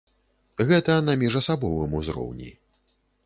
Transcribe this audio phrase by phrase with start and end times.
[0.69, 2.51] Гэта на міжасабовым узроўні.